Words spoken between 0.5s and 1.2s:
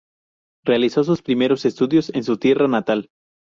Realizó